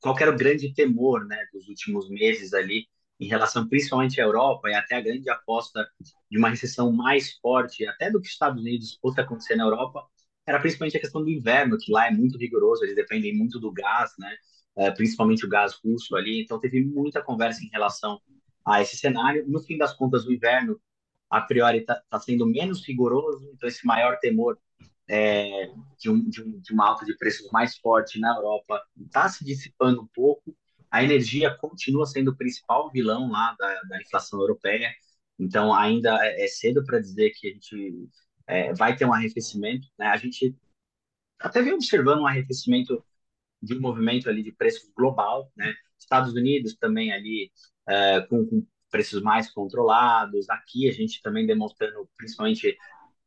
qual 0.00 0.16
era 0.18 0.30
o 0.30 0.36
grande 0.36 0.72
temor 0.72 1.26
né, 1.26 1.36
dos 1.52 1.68
últimos 1.68 2.08
meses 2.08 2.54
ali, 2.54 2.88
em 3.20 3.28
relação 3.28 3.68
principalmente 3.68 4.18
à 4.18 4.24
Europa 4.24 4.70
e 4.70 4.74
até 4.74 4.96
a 4.96 5.00
grande 5.02 5.28
aposta 5.28 5.86
de 6.30 6.38
uma 6.38 6.48
recessão 6.48 6.90
mais 6.90 7.34
forte, 7.34 7.86
até 7.86 8.10
do 8.10 8.18
que 8.18 8.28
os 8.28 8.32
Estados 8.32 8.62
Unidos 8.62 8.98
fosse 9.00 9.20
acontecer 9.20 9.56
na 9.56 9.64
Europa, 9.64 10.06
era 10.46 10.58
principalmente 10.58 10.96
a 10.96 11.00
questão 11.00 11.22
do 11.22 11.28
inverno, 11.30 11.76
que 11.78 11.92
lá 11.92 12.06
é 12.06 12.10
muito 12.10 12.38
rigoroso, 12.38 12.82
eles 12.82 12.96
dependem 12.96 13.36
muito 13.36 13.60
do 13.60 13.70
gás, 13.70 14.12
né? 14.18 14.34
É, 14.76 14.90
principalmente 14.90 15.44
o 15.44 15.48
gás 15.48 15.74
russo 15.84 16.16
ali, 16.16 16.42
então 16.42 16.60
teve 16.60 16.82
muita 16.84 17.22
conversa 17.22 17.62
em 17.64 17.68
relação 17.68 18.20
a 18.64 18.80
esse 18.80 18.96
cenário. 18.96 19.44
No 19.48 19.60
fim 19.60 19.76
das 19.76 19.94
contas, 19.94 20.26
o 20.26 20.32
inverno, 20.32 20.80
a 21.30 21.40
priori, 21.40 21.78
está 21.78 22.00
tá 22.08 22.20
sendo 22.20 22.46
menos 22.46 22.86
rigoroso, 22.86 23.50
então 23.54 23.68
esse 23.68 23.86
maior 23.86 24.18
temor 24.18 24.58
é, 25.08 25.70
de, 25.98 26.10
um, 26.10 26.28
de, 26.28 26.42
um, 26.42 26.60
de, 26.60 26.72
uma 26.72 26.88
alta 26.88 27.04
de 27.04 27.16
preços 27.16 27.50
mais 27.50 27.76
forte 27.78 28.18
na 28.18 28.34
Europa 28.34 28.82
está 28.96 29.28
se 29.28 29.44
dissipando 29.44 30.02
um 30.02 30.06
pouco. 30.06 30.56
A 30.90 31.02
energia 31.02 31.54
continua 31.56 32.06
sendo 32.06 32.30
o 32.30 32.36
principal 32.36 32.90
vilão 32.90 33.30
lá 33.30 33.54
da, 33.58 33.82
da 33.82 34.00
inflação 34.00 34.40
europeia. 34.40 34.92
Então, 35.38 35.74
ainda 35.74 36.18
é, 36.24 36.44
é 36.44 36.48
cedo 36.48 36.84
para 36.84 36.98
dizer 36.98 37.30
que 37.30 37.48
a 37.48 37.50
gente 37.52 38.08
é, 38.46 38.72
vai 38.74 38.96
ter 38.96 39.04
um 39.04 39.12
arrefecimento. 39.12 39.88
Né? 39.98 40.06
A 40.06 40.16
gente 40.16 40.56
até 41.40 41.62
vem 41.62 41.74
observando 41.74 42.20
um 42.20 42.26
arrefecimento 42.26 43.04
de 43.62 43.74
um 43.74 43.80
movimento 43.80 44.28
ali 44.28 44.42
de 44.42 44.52
preços 44.52 44.90
global, 44.94 45.50
né? 45.56 45.74
Estados 45.98 46.34
Unidos 46.34 46.76
também 46.76 47.12
ali 47.12 47.50
é, 47.88 48.20
com, 48.22 48.46
com, 48.46 48.66
preços 48.90 49.20
mais 49.20 49.50
controlados. 49.50 50.48
Aqui 50.48 50.88
a 50.88 50.92
gente 50.92 51.20
também 51.20 51.46
demonstrando, 51.46 52.08
principalmente 52.16 52.76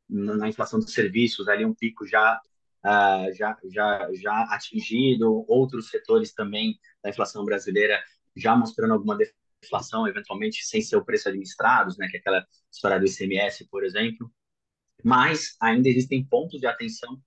na 0.09 0.47
inflação 0.49 0.79
de 0.79 0.91
serviços, 0.91 1.47
ali 1.47 1.65
um 1.65 1.73
pico 1.73 2.07
já 2.07 2.39
uh, 2.85 3.33
já, 3.33 3.57
já, 3.71 4.09
já 4.13 4.43
atingido. 4.53 5.45
Outros 5.47 5.89
setores 5.89 6.33
também 6.33 6.79
da 7.03 7.09
inflação 7.09 7.45
brasileira 7.45 8.01
já 8.35 8.55
mostrando 8.55 8.93
alguma 8.93 9.17
deflação, 9.61 10.07
eventualmente 10.07 10.65
sem 10.65 10.81
ser 10.81 10.95
o 10.95 11.05
preço 11.05 11.27
administrados, 11.29 11.97
né? 11.97 12.07
Que 12.09 12.17
é 12.17 12.19
aquela 12.19 12.45
história 12.71 12.99
do 12.99 13.05
ICMS, 13.05 13.67
por 13.69 13.83
exemplo. 13.83 14.31
Mas 15.03 15.55
ainda 15.61 15.87
existem 15.89 16.23
pontos 16.25 16.59
de 16.59 16.67
atenção 16.67 17.21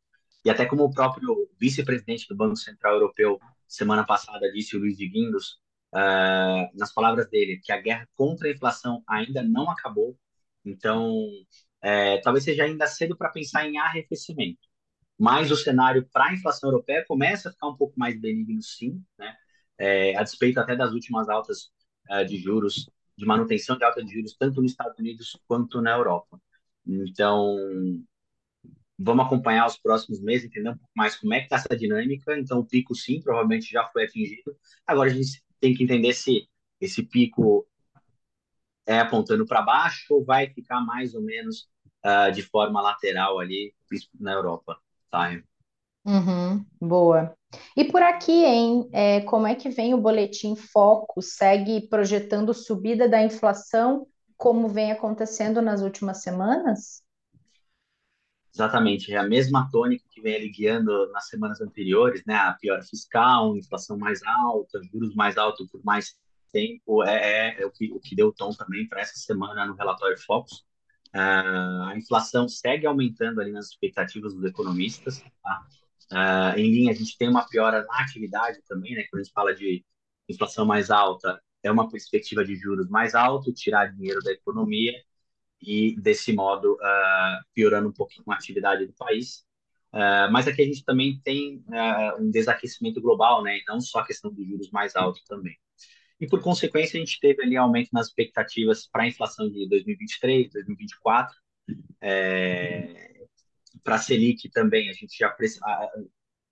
e 0.45 0.51
até 0.51 0.67
como 0.67 0.85
o 0.85 0.91
próprio 0.91 1.49
vice-presidente 1.59 2.27
do 2.29 2.37
Banco 2.37 2.57
Central 2.57 2.95
Europeu 2.95 3.39
semana 3.69 4.05
passada 4.05 4.53
disse, 4.53 4.77
o 4.77 4.81
Luiz 4.81 4.97
de 4.99 5.09
Guindos, 5.09 5.61
uh, 5.95 6.69
nas 6.75 6.93
palavras 6.93 7.29
dele, 7.31 7.61
que 7.63 7.73
a 7.73 7.81
guerra 7.81 8.09
contra 8.15 8.49
a 8.49 8.51
inflação 8.51 9.03
ainda 9.09 9.43
não 9.43 9.71
acabou. 9.71 10.19
Então, 10.65 11.27
é, 11.83 12.19
talvez 12.19 12.45
seja 12.45 12.65
ainda 12.65 12.87
cedo 12.87 13.17
para 13.17 13.31
pensar 13.31 13.67
em 13.67 13.79
arrefecimento. 13.79 14.61
Mas 15.19 15.51
o 15.51 15.57
cenário 15.57 16.09
para 16.13 16.27
a 16.27 16.33
inflação 16.33 16.71
europeia 16.71 17.05
começa 17.07 17.49
a 17.49 17.53
ficar 17.53 17.69
um 17.69 17.77
pouco 17.77 17.99
mais 17.99 18.19
benigno, 18.19 18.63
sim, 18.63 19.03
né? 19.19 19.37
É, 19.79 20.17
a 20.17 20.23
despeito 20.23 20.61
até 20.61 20.77
das 20.77 20.93
últimas 20.93 21.29
altas 21.29 21.71
uh, 22.11 22.25
de 22.25 22.39
juros, 22.39 22.89
de 23.17 23.27
manutenção 23.27 23.77
de 23.77 23.85
alta 23.85 24.03
de 24.03 24.13
juros, 24.13 24.37
tanto 24.39 24.63
nos 24.63 24.71
Estados 24.71 24.99
Unidos 24.99 25.39
quanto 25.47 25.81
na 25.81 25.93
Europa. 25.93 26.41
Então, 26.87 27.57
vamos 28.99 29.27
acompanhar 29.27 29.67
os 29.67 29.77
próximos 29.79 30.21
meses, 30.21 30.47
entender 30.47 30.71
um 30.71 30.79
pouco 30.79 30.93
mais 30.95 31.17
como 31.17 31.35
é 31.35 31.39
que 31.39 31.45
está 31.45 31.57
essa 31.57 31.77
dinâmica. 31.77 32.39
Então, 32.39 32.61
o 32.61 32.67
pico, 32.67 32.95
sim, 32.95 33.21
provavelmente 33.21 33.71
já 33.71 33.87
foi 33.89 34.05
atingido. 34.05 34.57
Agora, 34.87 35.11
a 35.11 35.15
gente 35.15 35.43
tem 35.61 35.75
que 35.75 35.83
entender 35.85 36.13
se 36.15 36.49
esse 36.81 37.03
pico 37.03 37.67
é 38.87 38.99
apontando 38.99 39.47
para 39.47 39.63
baixo 39.63 40.15
ou 40.15 40.25
vai 40.25 40.49
ficar 40.49 40.81
mais 40.81 41.15
ou 41.15 41.23
menos 41.23 41.69
uh, 42.05 42.33
de 42.33 42.43
forma 42.43 42.81
lateral 42.81 43.39
ali 43.39 43.75
na 44.19 44.33
Europa, 44.33 44.79
tá? 45.11 45.31
Uhum, 46.05 46.65
boa. 46.81 47.35
E 47.77 47.85
por 47.85 48.03
aqui, 48.03 48.33
hein? 48.45 48.89
É, 48.93 49.21
como 49.21 49.47
é 49.47 49.55
que 49.55 49.69
vem 49.69 49.95
o 49.95 49.99
boletim 49.99 50.57
Foco? 50.57 51.23
Segue 51.23 51.89
projetando 51.89 52.53
subida 52.53 53.09
da 53.09 53.23
inflação, 53.23 54.07
como 54.37 54.69
vem 54.69 54.91
acontecendo 54.91 55.63
nas 55.63 55.83
últimas 55.83 56.23
semanas? 56.23 57.03
Exatamente, 58.55 59.13
é 59.13 59.17
a 59.17 59.27
mesma 59.27 59.71
tônica 59.71 60.05
que 60.11 60.21
vem 60.21 60.35
ali 60.35 60.51
guiando 60.51 61.11
nas 61.11 61.29
semanas 61.29 61.61
anteriores, 61.61 62.23
né? 62.27 62.35
A 62.35 62.53
piora 62.53 62.83
fiscal, 62.83 63.57
inflação 63.57 63.97
mais 63.97 64.23
alta, 64.25 64.81
juros 64.93 65.15
mais 65.15 65.39
altos 65.39 65.71
por 65.71 65.83
mais 65.85 66.15
tempo, 66.53 67.03
é, 67.03 67.57
é, 67.57 67.63
é 67.63 67.67
o, 67.67 67.71
que, 67.71 67.91
o 67.93 67.99
que 67.99 68.15
deu 68.15 68.31
tom 68.33 68.51
também 68.51 68.87
para 68.87 69.01
essa 69.01 69.17
semana 69.17 69.65
no 69.67 69.75
relatório 69.75 70.19
Focus. 70.19 70.67
A 71.13 71.93
inflação 71.97 72.49
segue 72.49 72.87
aumentando 72.87 73.41
ali 73.41 73.53
nas 73.53 73.69
expectativas 73.69 74.35
dos 74.35 74.45
economistas. 74.45 75.23
Tá? 75.43 76.55
Em 76.57 76.71
linha, 76.71 76.93
a 76.93 76.95
gente 76.95 77.17
tem 77.19 77.29
uma 77.29 77.47
piora 77.47 77.85
na 77.85 78.01
atividade 78.01 78.61
também, 78.69 78.95
né? 78.95 79.05
Quando 79.11 79.21
a 79.21 79.25
gente 79.25 79.33
fala 79.33 79.55
de 79.55 79.85
inflação 80.29 80.65
mais 80.65 80.91
alta, 80.91 81.41
é 81.63 81.71
uma 81.71 81.89
perspectiva 81.91 82.45
de 82.45 82.57
juros 82.57 82.89
mais 82.89 83.15
alto, 83.15 83.53
tirar 83.53 83.93
dinheiro 83.93 84.21
da 84.23 84.33
economia 84.33 84.93
e, 85.61 85.95
desse 86.01 86.33
modo, 86.33 86.79
piorando 87.55 87.89
um 87.89 87.93
pouquinho 87.93 88.25
a 88.29 88.35
atividade 88.35 88.87
do 88.87 88.93
país. 88.95 89.45
Uh, 89.93 90.33
mas 90.33 90.49
aqui 90.49 90.63
a 90.63 90.65
gente 90.65 90.83
também 90.85 91.21
tem 91.23 91.63
uh, 91.69 92.23
um 92.23 92.31
desaquecimento 92.31 93.01
global, 93.01 93.43
né? 93.43 93.61
Não 93.69 93.79
só 93.79 93.99
a 93.99 94.07
questão 94.07 94.33
dos 94.33 94.47
juros 94.47 94.71
mais 94.71 94.97
altos 94.97 95.23
também. 95.25 95.55
E, 96.23 96.27
por 96.29 96.41
consequência, 96.41 96.97
a 96.97 97.05
gente 97.05 97.19
teve 97.19 97.43
ali 97.43 97.57
aumento 97.57 97.89
nas 97.93 98.07
expectativas 98.07 98.87
para 98.87 99.03
a 99.03 99.09
inflação 99.09 99.51
de 99.51 99.69
2023, 99.69 100.53
2024. 100.53 101.37
É, 102.01 103.25
para 103.83 103.97
a 103.97 103.99
Selic 103.99 104.49
também, 104.51 104.89
a 104.89 104.93
gente 104.93 105.19
já 105.19 105.35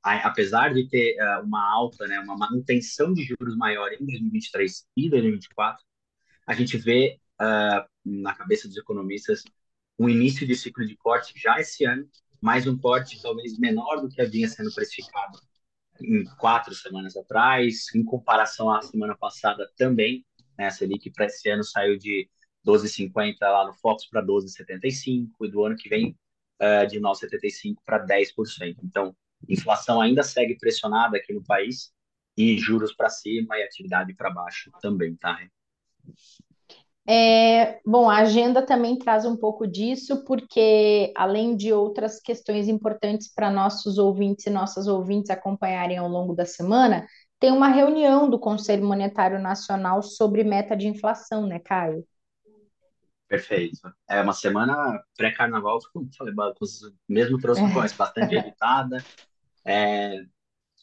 apesar 0.03 0.75
de 0.75 0.89
ter 0.89 1.17
uh, 1.23 1.45
uma 1.45 1.73
alta, 1.73 2.05
né, 2.09 2.19
uma 2.19 2.37
manutenção 2.37 3.15
de 3.15 3.23
juros 3.23 3.57
maior 3.57 3.93
em 3.93 4.05
2023 4.05 4.89
e 4.97 5.09
2024, 5.09 5.81
a 6.49 6.53
gente 6.53 6.77
vê 6.77 7.21
uh, 7.41 7.89
na 8.05 8.35
cabeça 8.35 8.67
dos 8.67 8.77
economistas 8.77 9.45
um 9.97 10.09
início 10.09 10.45
de 10.45 10.57
ciclo 10.57 10.85
de 10.85 10.97
corte 10.97 11.33
já 11.37 11.61
esse 11.61 11.85
ano, 11.85 12.09
mais 12.41 12.67
um 12.67 12.77
corte 12.77 13.23
talvez 13.23 13.57
menor 13.57 14.00
do 14.00 14.09
que 14.09 14.21
havia 14.21 14.49
sendo 14.49 14.75
precificado 14.75 15.39
quatro 16.38 16.75
semanas 16.75 17.16
atrás, 17.16 17.87
em 17.95 18.04
comparação 18.04 18.71
à 18.71 18.83
semana 18.83 19.16
passada 19.16 19.71
também, 19.76 20.25
né, 20.59 20.66
a 20.66 20.71
Selic 20.71 21.11
para 21.11 21.26
esse 21.26 21.49
ano 21.49 21.64
saiu 21.64 21.99
de 21.99 22.28
12,50 22.66 23.37
lá 23.40 23.66
no 23.66 23.73
Fox 23.75 24.07
para 24.09 24.25
12,75 24.25 25.28
e 25.42 25.49
do 25.49 25.64
ano 25.64 25.76
que 25.76 25.88
vem 25.88 26.16
uh, 26.61 26.87
de 26.87 27.00
9,75 27.00 27.76
para 27.85 28.04
10%. 28.04 28.76
Então, 28.83 29.16
inflação 29.49 30.00
ainda 30.00 30.23
segue 30.23 30.59
pressionada 30.59 31.16
aqui 31.16 31.33
no 31.33 31.42
país 31.42 31.92
e 32.37 32.59
juros 32.59 32.95
para 32.95 33.09
cima 33.09 33.59
e 33.59 33.62
atividade 33.62 34.14
para 34.14 34.30
baixo 34.30 34.71
também, 34.80 35.16
tá? 35.16 35.38
É, 37.12 37.81
bom, 37.85 38.09
a 38.09 38.19
agenda 38.19 38.64
também 38.64 38.97
traz 38.97 39.25
um 39.25 39.37
pouco 39.37 39.67
disso, 39.67 40.25
porque 40.25 41.12
além 41.17 41.57
de 41.57 41.73
outras 41.73 42.21
questões 42.21 42.69
importantes 42.69 43.26
para 43.35 43.50
nossos 43.50 43.99
ouvintes 43.99 44.47
e 44.47 44.50
nossas 44.50 44.87
ouvintes 44.87 45.29
acompanharem 45.29 45.99
ao 45.99 46.07
longo 46.07 46.37
da 46.37 46.47
semana, 46.47 47.05
tem 47.40 47.50
uma 47.50 47.67
reunião 47.67 48.31
do 48.31 48.38
Conselho 48.38 48.87
Monetário 48.87 49.40
Nacional 49.40 50.05
sobre 50.05 50.45
meta 50.45 50.76
de 50.76 50.87
inflação, 50.87 51.49
né, 51.49 51.59
Caio? 51.59 52.07
Perfeito. 53.26 53.93
É 54.09 54.21
uma 54.21 54.33
semana 54.33 55.02
pré-carnaval, 55.17 55.81
como 55.93 56.09
falei, 56.17 56.33
mesmo 57.09 57.40
trouxe 57.40 57.61
uma 57.61 57.71
voz 57.71 57.93
bastante 57.93 58.38
agitada. 58.38 59.05
É, 59.64 60.23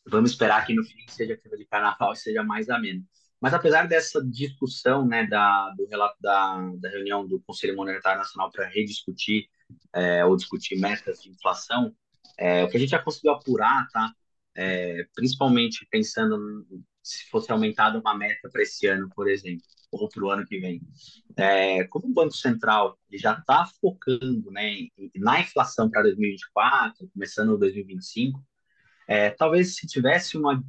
vamos 0.06 0.32
esperar 0.32 0.66
que 0.66 0.74
no 0.74 0.84
fim 0.84 1.08
seja 1.08 1.38
clima 1.38 1.56
de 1.56 1.66
carnaval 1.66 2.12
e 2.12 2.18
seja 2.18 2.44
mais 2.44 2.70
ameno. 2.70 3.02
Mas 3.40 3.54
apesar 3.54 3.88
dessa 3.88 4.24
discussão, 4.24 5.06
né, 5.06 5.28
da, 5.28 5.70
do 5.78 5.88
relato 5.88 6.18
da, 6.20 6.72
da 6.80 6.90
reunião 6.90 7.28
do 7.28 7.40
Conselho 7.42 7.76
Monetário 7.76 8.20
Nacional 8.20 8.52
para 8.52 8.68
rediscutir 8.68 9.48
é, 9.94 10.26
ou 10.26 10.36
discutir 10.36 10.78
metas 10.80 11.22
de 11.22 11.30
inflação, 11.30 11.94
é, 12.38 12.64
o 12.64 12.70
que 12.70 12.78
a 12.78 12.80
gente 12.80 12.90
já 12.90 13.00
conseguiu 13.00 13.32
apurar, 13.32 13.88
tá? 13.92 14.12
É, 14.56 15.06
principalmente 15.14 15.88
pensando 15.90 16.66
se 17.04 17.30
fosse 17.30 17.52
aumentada 17.52 18.00
uma 18.00 18.16
meta 18.18 18.50
para 18.50 18.62
esse 18.62 18.86
ano, 18.88 19.10
por 19.16 19.30
exemplo, 19.30 19.64
ou 19.92 20.10
para 20.10 20.24
o 20.24 20.30
ano 20.30 20.46
que 20.46 20.60
vem. 20.60 20.82
É, 21.36 21.84
como 21.86 22.08
o 22.08 22.14
Banco 22.14 22.34
Central 22.34 23.00
já 23.14 23.34
está 23.34 23.66
focando 23.80 24.52
né, 24.52 24.88
na 25.16 25.40
inflação 25.40 25.90
para 25.90 26.04
2024, 26.04 27.08
começando 27.14 27.58
2025, 27.58 28.44
é, 29.08 29.30
talvez 29.30 29.76
se 29.78 29.88
tivesse 29.88 30.38
uma, 30.38 30.62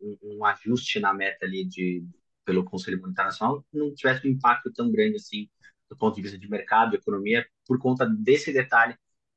um, 0.00 0.44
ajuste 0.44 0.98
na 1.00 1.14
meta 1.14 1.46
ali 1.46 1.64
de, 1.64 2.04
pelo 2.44 2.64
Conselho 2.64 3.00
Monetário 3.00 3.30
Nacional, 3.30 3.64
não 3.72 3.94
tivesse 3.94 4.26
um 4.26 4.30
impacto 4.30 4.72
tão 4.72 4.90
grande 4.90 5.16
assim 5.16 5.48
do 5.88 5.96
ponto 5.96 6.16
de 6.16 6.22
vista 6.22 6.38
de 6.38 6.48
mercado, 6.50 6.90
de 6.90 6.96
economia, 6.96 7.46
por 7.66 7.78
conta 7.78 8.04
desse 8.06 8.52
detalhe 8.52 8.96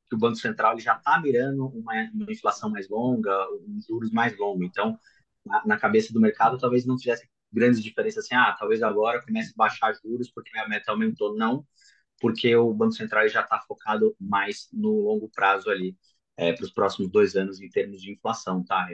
que 0.09 0.15
o 0.15 0.17
Banco 0.17 0.35
Central 0.37 0.73
ele 0.73 0.81
já 0.81 0.95
está 0.95 1.21
mirando 1.21 1.67
uma, 1.67 1.93
uma, 2.13 2.31
inflação 2.31 2.69
mais 2.69 2.89
longa, 2.89 3.31
um 3.51 3.79
juros 3.87 4.11
mais 4.11 4.35
longo. 4.37 4.63
Então, 4.63 4.97
na, 5.45 5.65
na, 5.65 5.77
cabeça 5.77 6.11
do 6.11 6.19
mercado, 6.19 6.57
talvez 6.57 6.85
não 6.85 6.97
fizesse 6.97 7.29
grandes 7.51 7.81
diferenças 7.81 8.25
assim, 8.25 8.35
ah, 8.35 8.55
talvez 8.57 8.81
agora 8.81 9.23
comece 9.23 9.51
a 9.51 9.57
baixar 9.57 9.93
juros 9.93 10.31
porque 10.31 10.57
a 10.57 10.67
meta 10.67 10.91
aumentou. 10.91 11.35
Não, 11.35 11.65
porque 12.19 12.55
o 12.55 12.73
Banco 12.73 12.93
Central 12.93 13.27
já 13.29 13.41
está 13.41 13.59
focado 13.59 14.15
mais 14.19 14.67
no 14.73 15.01
longo 15.01 15.29
prazo 15.29 15.69
ali 15.69 15.95
é, 16.39 16.53
para 16.53 16.63
os 16.63 16.71
próximos 16.71 17.11
dois 17.11 17.35
anos 17.35 17.61
em 17.61 17.69
termos 17.69 18.01
de 18.01 18.13
inflação, 18.13 18.63
tá? 18.63 18.87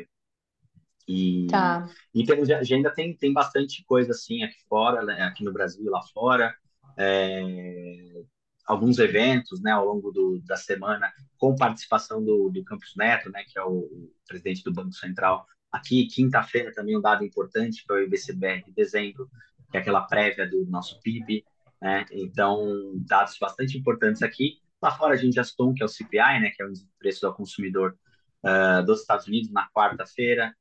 E 1.07 1.45
tá. 1.45 1.87
em 2.13 2.25
termos 2.25 2.47
de 2.47 2.55
agenda 2.55 2.89
tem, 2.89 3.15
tem 3.15 3.31
bastante 3.31 3.83
coisa 3.85 4.11
assim 4.11 4.43
aqui 4.43 4.57
fora, 4.67 5.03
né? 5.03 5.21
aqui 5.21 5.43
no 5.43 5.53
Brasil 5.53 5.85
e 5.85 5.89
lá 5.89 6.01
fora. 6.11 6.55
É, 6.97 8.23
alguns 8.65 8.97
eventos 8.97 9.61
né, 9.61 9.71
ao 9.71 9.85
longo 9.85 10.11
do, 10.11 10.41
da 10.43 10.55
semana 10.55 11.13
com 11.37 11.55
participação 11.55 12.23
do, 12.23 12.49
do 12.49 12.63
Campos 12.63 12.95
Neto, 12.97 13.29
né, 13.29 13.43
que 13.43 13.59
é 13.59 13.63
o, 13.63 13.77
o 13.77 14.11
presidente 14.27 14.63
do 14.63 14.73
Banco 14.73 14.93
Central. 14.93 15.45
Aqui, 15.71 16.07
quinta-feira, 16.07 16.73
também 16.73 16.97
um 16.97 17.01
dado 17.01 17.23
importante 17.23 17.83
para 17.85 17.97
o 17.97 17.99
IBCBR 17.99 18.63
de 18.63 18.71
dezembro, 18.71 19.29
que 19.69 19.77
é 19.77 19.81
aquela 19.81 20.01
prévia 20.01 20.49
do 20.49 20.65
nosso 20.65 20.99
PIB. 21.01 21.45
Né? 21.79 22.05
Então, 22.11 22.93
dados 22.95 23.37
bastante 23.39 23.77
importantes 23.77 24.23
aqui 24.23 24.64
Lá 24.85 24.91
fora 24.91 25.15
a 25.15 25.17
gente 25.17 25.33
já 25.33 25.43
citou 25.43 25.71
um 25.71 25.73
que 25.73 25.81
é 25.81 25.85
o 25.85 25.89
CPI, 25.89 26.39
né, 26.41 26.51
que 26.55 26.61
é 26.61 26.65
o 26.67 26.71
preço 26.99 27.25
ao 27.25 27.33
consumidor 27.33 27.97
uh, 28.43 28.85
dos 28.85 29.01
Estados 29.01 29.25
Unidos 29.25 29.49
na 29.49 29.67
quarta-feira. 29.71 30.55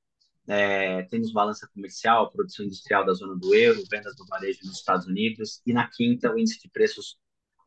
É, 0.49 1.02
temos 1.02 1.31
balança 1.31 1.69
comercial, 1.75 2.31
produção 2.31 2.64
industrial 2.64 3.04
da 3.04 3.12
zona 3.12 3.37
do 3.37 3.54
euro, 3.54 3.85
vendas 3.90 4.16
do 4.16 4.25
varejo 4.25 4.61
nos 4.64 4.78
Estados 4.78 5.07
Unidos. 5.07 5.61
E 5.66 5.75
na 5.75 5.87
quinta, 5.90 6.33
o 6.33 6.38
índice 6.38 6.59
de 6.59 6.71
preços 6.71 7.19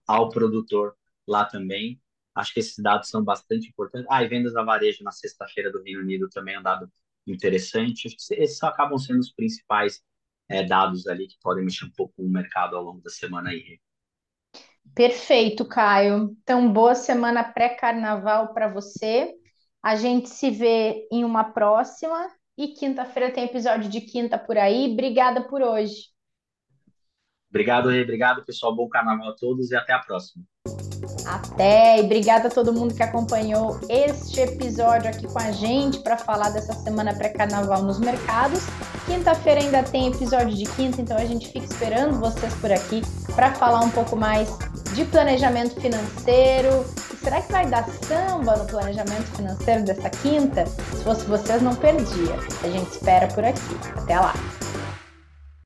ao 0.08 0.30
produtor 0.30 0.96
lá 1.28 1.46
também. 1.46 2.02
Acho 2.34 2.56
que 2.56 2.60
esses 2.60 2.80
dados 2.80 3.08
são 3.08 3.24
bastante 3.24 3.70
importantes. 3.70 4.08
Ah, 4.10 4.24
e 4.24 4.28
vendas 4.28 4.56
a 4.56 4.64
varejo 4.64 5.04
na 5.04 5.12
sexta-feira 5.12 5.72
do 5.72 5.84
Reino 5.84 6.02
Unido 6.02 6.28
também 6.28 6.56
é 6.56 6.60
um 6.60 6.64
dado 6.64 6.92
interessante. 7.28 8.08
Esses 8.32 8.64
acabam 8.64 8.98
sendo 8.98 9.20
os 9.20 9.32
principais 9.32 10.02
é, 10.50 10.64
dados 10.66 11.06
ali 11.06 11.28
que 11.28 11.38
podem 11.40 11.64
mexer 11.64 11.86
um 11.86 11.92
pouco 11.92 12.16
o 12.18 12.28
mercado 12.28 12.76
ao 12.76 12.84
longo 12.84 13.00
da 13.00 13.12
semana 13.12 13.52
aí. 13.52 13.80
Perfeito, 14.94 15.66
Caio. 15.66 16.36
Então, 16.42 16.72
boa 16.72 16.96
semana 16.96 17.44
pré-carnaval 17.44 18.54
para 18.54 18.68
você. 18.68 19.34
A 19.84 19.96
gente 19.96 20.30
se 20.30 20.50
vê 20.50 21.08
em 21.12 21.24
uma 21.24 21.44
próxima. 21.46 22.28
E 22.58 22.70
quinta-feira 22.70 23.32
tem 23.32 23.44
episódio 23.44 23.90
de 23.90 24.02
quinta 24.02 24.38
por 24.38 24.58
aí. 24.58 24.92
Obrigada 24.92 25.42
por 25.48 25.62
hoje. 25.62 26.08
Obrigado, 27.50 27.90
Rei. 27.90 28.02
Obrigado, 28.02 28.44
pessoal. 28.44 28.76
Bom 28.76 28.90
carnaval 28.90 29.30
a 29.30 29.36
todos 29.36 29.72
e 29.72 29.76
até 29.76 29.94
a 29.94 30.00
próxima. 30.00 30.44
Até! 31.26 32.00
E 32.00 32.04
obrigada 32.04 32.48
a 32.48 32.52
todo 32.52 32.74
mundo 32.74 32.96
que 32.96 33.04
acompanhou 33.04 33.80
este 33.90 34.42
episódio 34.42 35.10
aqui 35.10 35.28
com 35.28 35.40
a 35.40 35.52
gente 35.52 36.00
para 36.00 36.18
falar 36.18 36.50
dessa 36.50 36.74
semana 36.74 37.16
pré-carnaval 37.16 37.84
nos 37.84 38.00
mercados. 38.00 38.64
Quinta-feira 39.08 39.62
ainda 39.62 39.84
tem 39.84 40.10
episódio 40.10 40.54
de 40.54 40.66
quinta, 40.66 41.02
então 41.02 41.16
a 41.16 41.24
gente 41.24 41.48
fica 41.48 41.66
esperando 41.66 42.20
vocês 42.20 42.54
por 42.56 42.70
aqui 42.70 43.02
para 43.36 43.54
falar 43.54 43.80
um 43.80 43.90
pouco 43.90 44.18
mais 44.18 44.50
de 44.94 45.06
planejamento 45.06 45.80
financeiro. 45.80 46.86
Será 47.24 47.42
que 47.42 47.50
vai 47.50 47.66
dar 47.68 47.88
samba 48.06 48.58
no 48.58 48.66
planejamento 48.66 49.26
financeiro 49.36 49.84
dessa 49.86 50.10
quinta? 50.10 50.66
Se 50.66 51.04
fosse 51.06 51.26
vocês, 51.26 51.62
não 51.62 51.74
perdia. 51.74 52.36
A 52.62 52.68
gente 52.68 52.92
espera 52.92 53.28
por 53.30 53.46
aqui. 53.46 53.78
Até 53.96 54.20
lá! 54.20 54.34